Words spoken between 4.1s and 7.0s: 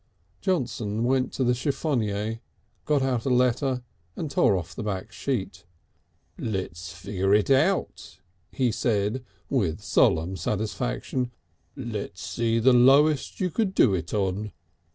and tore off the back sheet. "Let's